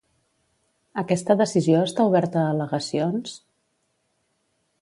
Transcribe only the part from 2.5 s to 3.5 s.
al·legacions?